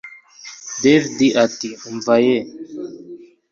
david 0.81 1.19
ati 1.45 1.69
umva 1.89 2.13
yewe 2.25 2.49